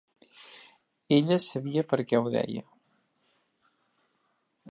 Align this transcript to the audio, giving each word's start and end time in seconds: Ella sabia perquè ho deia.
Ella 1.17 1.37
sabia 1.43 1.85
perquè 1.91 2.21
ho 2.21 2.33
deia. 2.37 2.65